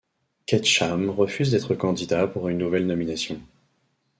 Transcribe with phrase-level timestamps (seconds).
[0.47, 3.39] Ketcham refuse d'être candidat pour une nouvelle nomination.